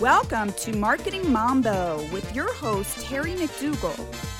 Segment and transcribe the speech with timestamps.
[0.00, 3.98] Welcome to Marketing Mambo with your host, Terry McDougall.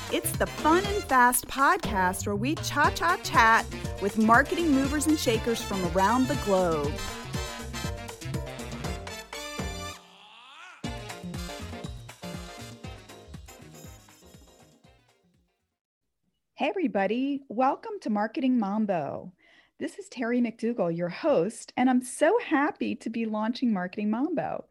[0.09, 3.65] It's the fun and fast podcast where we cha cha chat
[4.01, 6.93] with marketing movers and shakers from around the globe.
[16.53, 19.33] Hey, everybody, welcome to Marketing Mambo.
[19.77, 24.63] This is Terry McDougall, your host, and I'm so happy to be launching Marketing Mambo.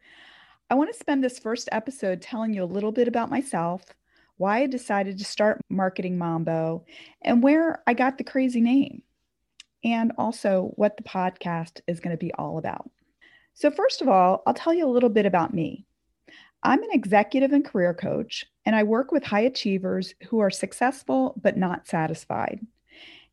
[0.71, 3.81] I want to spend this first episode telling you a little bit about myself,
[4.37, 6.85] why I decided to start Marketing Mambo,
[7.23, 9.01] and where I got the crazy name,
[9.83, 12.87] and also what the podcast is going to be all about.
[13.55, 15.85] So, first of all, I'll tell you a little bit about me.
[16.61, 21.33] I'm an executive and career coach, and I work with high achievers who are successful
[21.41, 22.59] but not satisfied.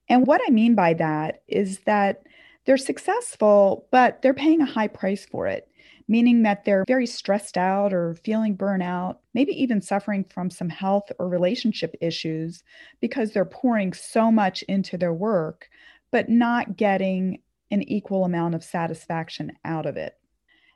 [0.08, 2.22] And what I mean by that is that
[2.64, 5.68] they're successful, but they're paying a high price for it,
[6.08, 11.10] meaning that they're very stressed out or feeling burnout, maybe even suffering from some health
[11.18, 12.62] or relationship issues
[13.00, 15.68] because they're pouring so much into their work,
[16.10, 17.40] but not getting
[17.70, 20.14] an equal amount of satisfaction out of it.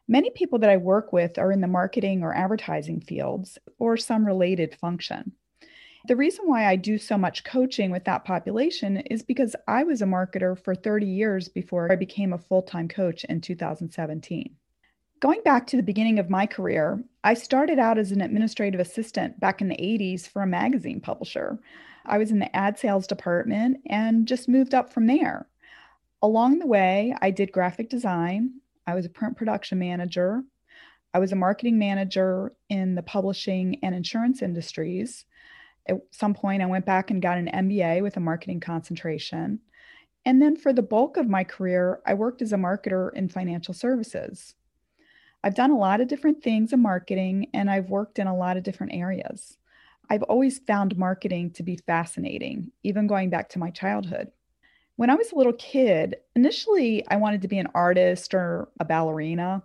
[0.08, 4.26] Many people that I work with are in the marketing or advertising fields or some
[4.26, 5.32] related function.
[6.08, 10.02] The reason why I do so much coaching with that population is because I was
[10.02, 14.56] a marketer for 30 years before I became a full time coach in 2017.
[15.20, 19.38] Going back to the beginning of my career, I started out as an administrative assistant
[19.38, 21.58] back in the 80s for a magazine publisher.
[22.06, 25.46] I was in the ad sales department and just moved up from there.
[26.22, 30.42] Along the way, I did graphic design, I was a print production manager,
[31.12, 35.26] I was a marketing manager in the publishing and insurance industries.
[35.86, 39.60] At some point, I went back and got an MBA with a marketing concentration.
[40.24, 43.74] And then for the bulk of my career, I worked as a marketer in financial
[43.74, 44.54] services.
[45.42, 48.56] I've done a lot of different things in marketing and I've worked in a lot
[48.56, 49.56] of different areas.
[50.10, 54.32] I've always found marketing to be fascinating, even going back to my childhood.
[54.96, 58.84] When I was a little kid, initially I wanted to be an artist or a
[58.84, 59.62] ballerina.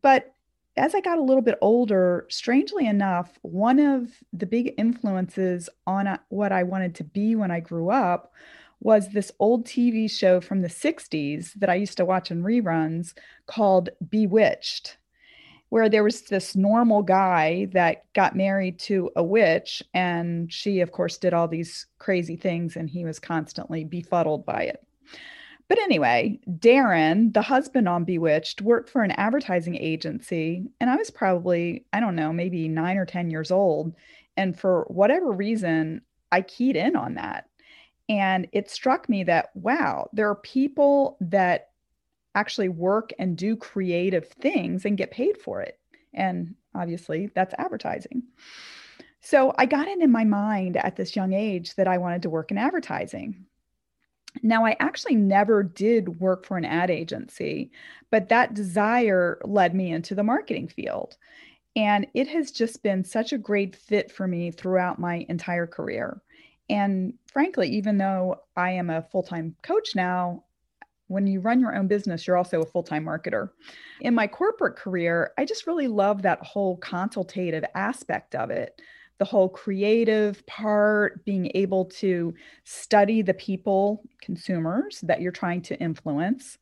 [0.00, 0.32] But
[0.76, 6.06] as I got a little bit older, strangely enough, one of the big influences on
[6.06, 8.32] uh, what I wanted to be when I grew up
[8.84, 13.14] was this old TV show from the 60s that I used to watch in reruns
[13.46, 14.98] called Bewitched,
[15.70, 19.82] where there was this normal guy that got married to a witch.
[19.94, 24.64] And she, of course, did all these crazy things, and he was constantly befuddled by
[24.64, 24.86] it.
[25.66, 30.66] But anyway, Darrin, the husband on Bewitched, worked for an advertising agency.
[30.78, 33.94] And I was probably, I don't know, maybe nine or 10 years old.
[34.36, 37.48] And for whatever reason, I keyed in on that.
[38.08, 41.70] And it struck me that, wow, there are people that
[42.34, 45.78] actually work and do creative things and get paid for it.
[46.12, 48.22] And obviously, that's advertising.
[49.20, 52.30] So I got it in my mind at this young age that I wanted to
[52.30, 53.46] work in advertising.
[54.42, 57.70] Now, I actually never did work for an ad agency,
[58.10, 61.16] but that desire led me into the marketing field.
[61.76, 66.20] And it has just been such a great fit for me throughout my entire career.
[66.68, 70.44] And frankly, even though I am a full time coach now,
[71.08, 73.50] when you run your own business, you're also a full time marketer.
[74.00, 78.80] In my corporate career, I just really love that whole consultative aspect of it
[79.18, 82.34] the whole creative part, being able to
[82.64, 86.58] study the people, consumers that you're trying to influence,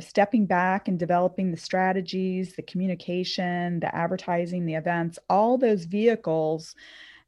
[0.00, 6.74] stepping back and developing the strategies, the communication, the advertising, the events, all those vehicles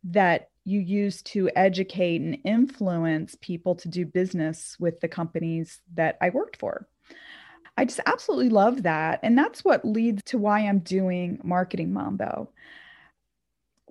[0.02, 6.16] that you use to educate and influence people to do business with the companies that
[6.20, 6.88] I worked for.
[7.76, 9.20] I just absolutely love that.
[9.22, 12.50] And that's what leads to why I'm doing Marketing Mambo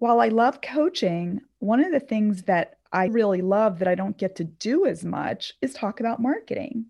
[0.03, 4.17] while I love coaching, one of the things that I really love that I don't
[4.17, 6.87] get to do as much is talk about marketing.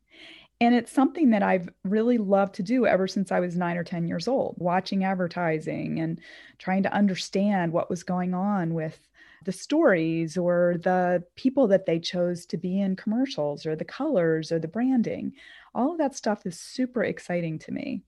[0.60, 3.84] And it's something that I've really loved to do ever since I was nine or
[3.84, 6.20] 10 years old, watching advertising and
[6.58, 8.98] trying to understand what was going on with
[9.44, 14.52] the stories or the people that they chose to be in commercials or the colors
[14.52, 15.34] or the branding.
[15.76, 18.02] All of that stuff is super exciting to me.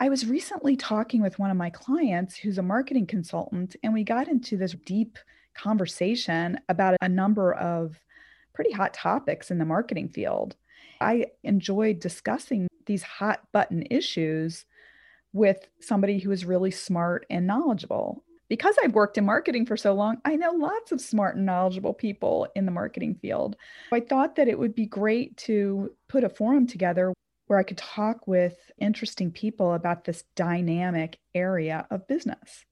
[0.00, 4.04] I was recently talking with one of my clients who's a marketing consultant, and we
[4.04, 5.18] got into this deep
[5.54, 7.98] conversation about a number of
[8.54, 10.54] pretty hot topics in the marketing field.
[11.00, 14.64] I enjoyed discussing these hot button issues
[15.32, 18.24] with somebody who is really smart and knowledgeable.
[18.48, 21.92] Because I've worked in marketing for so long, I know lots of smart and knowledgeable
[21.92, 23.56] people in the marketing field.
[23.92, 27.12] I thought that it would be great to put a forum together
[27.46, 32.64] where I could talk with interesting people about this dynamic area of business.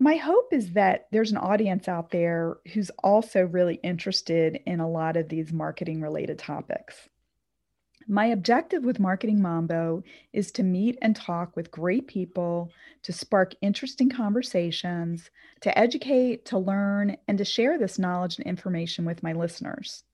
[0.00, 4.88] My hope is that there's an audience out there who's also really interested in a
[4.88, 7.08] lot of these marketing related topics.
[8.10, 10.02] My objective with Marketing Mambo
[10.32, 12.70] is to meet and talk with great people,
[13.02, 19.04] to spark interesting conversations, to educate, to learn, and to share this knowledge and information
[19.04, 20.04] with my listeners.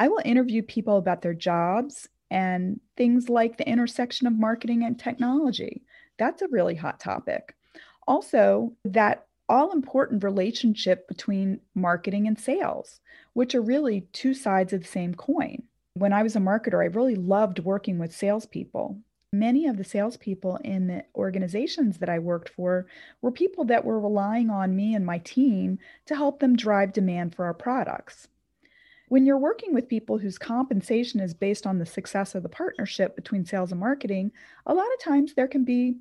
[0.00, 4.98] I will interview people about their jobs and things like the intersection of marketing and
[4.98, 5.82] technology.
[6.18, 7.54] That's a really hot topic.
[8.08, 13.00] Also, that all important relationship between marketing and sales,
[13.34, 15.62] which are really two sides of the same coin.
[15.94, 18.98] When I was a marketer, I really loved working with salespeople.
[19.30, 22.86] Many of the salespeople in the organizations that I worked for
[23.20, 27.34] were people that were relying on me and my team to help them drive demand
[27.34, 28.28] for our products.
[29.08, 33.14] When you're working with people whose compensation is based on the success of the partnership
[33.14, 34.32] between sales and marketing,
[34.66, 35.96] a lot of times there can be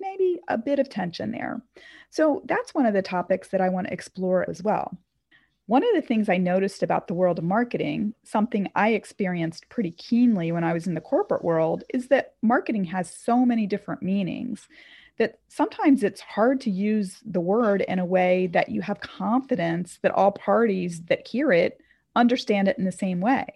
[0.00, 1.62] maybe a bit of tension there.
[2.08, 4.96] So that's one of the topics that I want to explore as well.
[5.66, 9.92] One of the things I noticed about the world of marketing, something I experienced pretty
[9.92, 14.02] keenly when I was in the corporate world, is that marketing has so many different
[14.02, 14.68] meanings
[15.18, 19.98] that sometimes it's hard to use the word in a way that you have confidence
[20.02, 21.80] that all parties that hear it
[22.14, 23.46] understand it in the same way.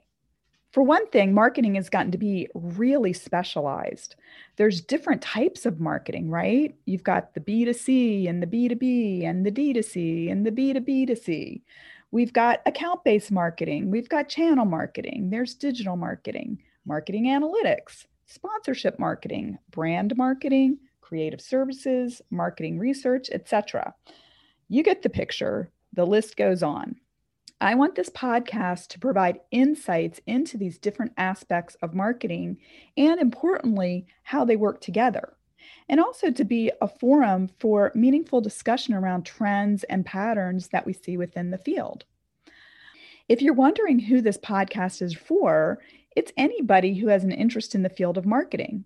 [0.73, 4.17] For one thing, marketing has gotten to be really specialized.
[4.57, 6.75] There's different types of marketing, right?
[6.85, 11.63] You've got the B2C and the B2B and the D2C and the B2B2C.
[12.11, 18.99] We've got account based marketing, we've got channel marketing, there's digital marketing, marketing analytics, sponsorship
[18.99, 23.95] marketing, brand marketing, creative services, marketing research, etc.
[24.69, 25.71] You get the picture.
[25.95, 26.97] The list goes on.
[27.61, 32.59] I want this podcast to provide insights into these different aspects of marketing
[32.97, 35.38] and, importantly, how they work together
[35.89, 40.93] and also to be a forum for meaningful discussion around trends and patterns that we
[40.93, 42.05] see within the field.
[43.29, 45.79] If you're wondering who this podcast is for,
[46.17, 48.85] it's anybody who has an interest in the field of marketing.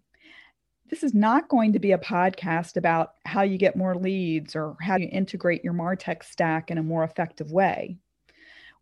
[0.90, 4.76] This is not going to be a podcast about how you get more leads or
[4.82, 7.96] how you integrate your MarTech stack in a more effective way.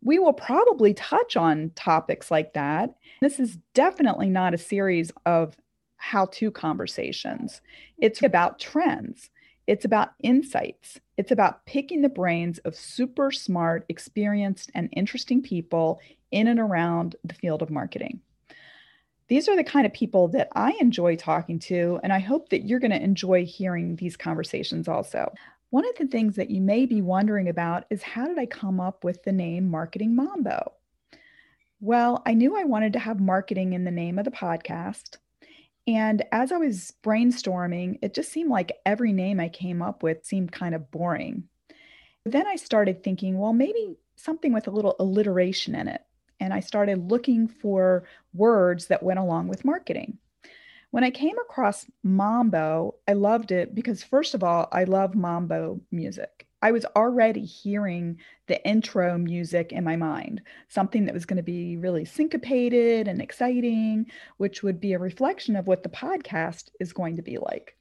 [0.03, 2.95] We will probably touch on topics like that.
[3.21, 5.55] This is definitely not a series of
[6.01, 7.61] how to conversations.
[7.99, 9.29] It's about trends,
[9.67, 15.99] it's about insights, it's about picking the brains of super smart, experienced, and interesting people
[16.31, 18.19] in and around the field of marketing.
[19.27, 22.65] These are the kind of people that I enjoy talking to, and I hope that
[22.65, 25.31] you're going to enjoy hearing these conversations also.
[25.69, 28.79] One of the things that you may be wondering about is how did I come
[28.79, 30.73] up with the name Marketing Mambo?
[31.79, 35.17] Well, I knew I wanted to have marketing in the name of the podcast.
[35.91, 40.25] And as I was brainstorming, it just seemed like every name I came up with
[40.25, 41.43] seemed kind of boring.
[42.25, 46.01] Then I started thinking, well, maybe something with a little alliteration in it.
[46.39, 50.17] And I started looking for words that went along with marketing.
[50.91, 55.81] When I came across Mambo, I loved it because, first of all, I love Mambo
[55.91, 56.47] music.
[56.63, 58.17] I was already hearing
[58.47, 63.21] the intro music in my mind, something that was going to be really syncopated and
[63.21, 64.05] exciting,
[64.37, 67.75] which would be a reflection of what the podcast is going to be like.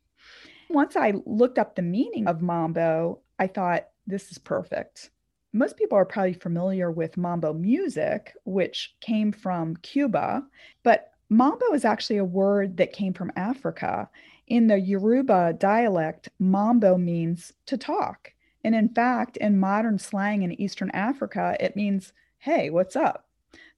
[0.70, 5.10] Once I looked up the meaning of mambo, I thought, this is perfect.
[5.52, 10.42] Most people are probably familiar with mambo music, which came from Cuba,
[10.84, 14.08] but mambo is actually a word that came from Africa.
[14.46, 18.32] In the Yoruba dialect, mambo means to talk.
[18.64, 23.26] And in fact, in modern slang in Eastern Africa, it means, hey, what's up?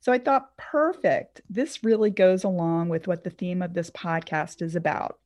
[0.00, 1.42] So I thought, perfect.
[1.48, 5.18] This really goes along with what the theme of this podcast is about.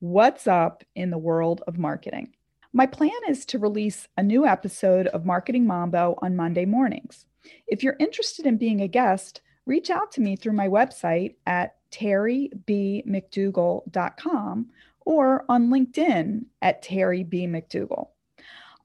[0.00, 2.34] What's up in the world of marketing?
[2.72, 7.26] My plan is to release a new episode of Marketing Mambo on Monday mornings.
[7.66, 11.74] If you're interested in being a guest, reach out to me through my website at
[11.90, 14.66] terrybmcdougall.com
[15.06, 17.24] or on LinkedIn at Terry.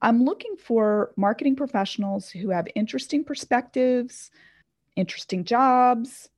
[0.04, 4.32] I'm looking for marketing professionals who have interesting perspectives,
[4.98, 6.30] interesting jobs,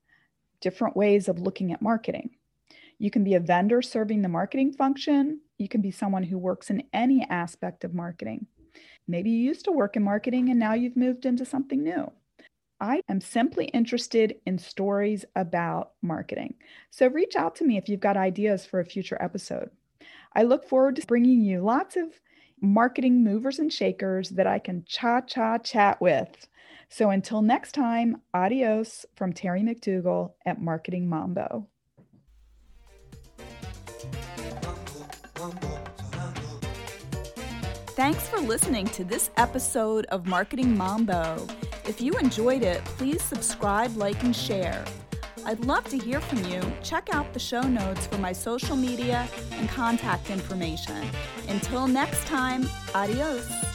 [0.62, 2.30] different ways of looking at marketing.
[3.00, 5.42] You can be a vendor serving the marketing function.
[5.58, 8.46] You can be someone who works in any aspect of marketing.
[9.08, 12.12] Maybe you used to work in marketing and now you've moved into something new.
[12.80, 16.54] I am simply interested in stories about marketing.
[16.92, 19.72] So reach out to me if you've got ideas for a future episode.
[20.34, 22.20] I look forward to bringing you lots of
[22.66, 26.48] marketing movers and shakers that I can cha cha chat with.
[26.90, 31.68] So until next time, adios from Terry McDougall at Marketing Mambo.
[37.96, 41.48] Thanks for listening to this episode of Marketing Mambo.
[41.88, 44.84] If you enjoyed it, please subscribe, like, and share.
[45.46, 46.62] I'd love to hear from you.
[46.84, 51.08] Check out the show notes for my social media and contact information.
[51.48, 53.75] Until next time, adios.